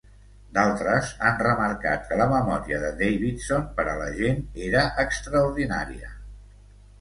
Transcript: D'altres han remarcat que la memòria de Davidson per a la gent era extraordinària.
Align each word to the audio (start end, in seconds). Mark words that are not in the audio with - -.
D'altres 0.57 1.09
han 1.25 1.35
remarcat 1.47 2.07
que 2.11 2.17
la 2.21 2.27
memòria 2.31 2.79
de 2.85 2.89
Davidson 3.03 3.69
per 3.81 3.85
a 3.93 3.95
la 4.01 4.09
gent 4.21 4.41
era 4.71 4.83
extraordinària. 5.05 6.11